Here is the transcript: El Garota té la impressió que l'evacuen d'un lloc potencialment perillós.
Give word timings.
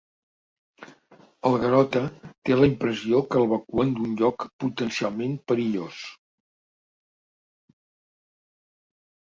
El 1.49 1.57
Garota 1.63 2.01
té 2.49 2.57
la 2.57 2.69
impressió 2.69 3.21
que 3.35 3.43
l'evacuen 3.45 3.93
d'un 3.99 4.17
lloc 4.23 4.47
potencialment 4.65 5.37
perillós. 5.53 6.03